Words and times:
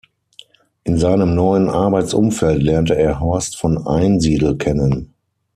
In 0.83 0.97
seinem 0.97 1.35
neuen 1.35 1.69
Arbeitsumfeld 1.69 2.63
lernte 2.63 2.95
er 2.97 3.19
Horst 3.19 3.55
von 3.59 3.85
Einsiedel 3.85 4.57
kennen. 4.57 5.13